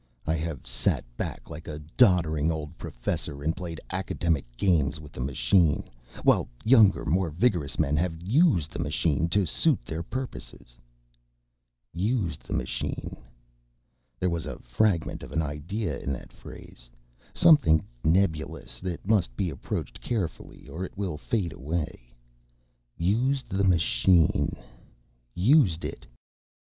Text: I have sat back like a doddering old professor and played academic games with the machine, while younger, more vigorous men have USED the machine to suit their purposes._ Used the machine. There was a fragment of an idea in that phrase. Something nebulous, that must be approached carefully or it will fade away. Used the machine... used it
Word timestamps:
I 0.25 0.33
have 0.33 0.65
sat 0.65 1.05
back 1.15 1.47
like 1.51 1.67
a 1.67 1.77
doddering 1.95 2.49
old 2.51 2.75
professor 2.79 3.43
and 3.43 3.55
played 3.55 3.79
academic 3.91 4.45
games 4.57 4.99
with 4.99 5.11
the 5.11 5.19
machine, 5.21 5.91
while 6.23 6.49
younger, 6.65 7.05
more 7.05 7.29
vigorous 7.29 7.77
men 7.77 7.95
have 7.97 8.19
USED 8.23 8.71
the 8.71 8.79
machine 8.79 9.29
to 9.29 9.45
suit 9.45 9.85
their 9.85 10.01
purposes._ 10.01 10.75
Used 11.93 12.47
the 12.47 12.53
machine. 12.53 13.15
There 14.19 14.31
was 14.31 14.47
a 14.47 14.57
fragment 14.63 15.21
of 15.21 15.31
an 15.31 15.43
idea 15.43 15.99
in 15.99 16.11
that 16.13 16.33
phrase. 16.33 16.89
Something 17.35 17.85
nebulous, 18.03 18.79
that 18.79 19.07
must 19.07 19.37
be 19.37 19.51
approached 19.51 20.01
carefully 20.01 20.67
or 20.67 20.83
it 20.83 20.97
will 20.97 21.15
fade 21.19 21.53
away. 21.53 22.11
Used 22.97 23.49
the 23.51 23.63
machine... 23.63 24.55
used 25.35 25.85
it 25.85 26.07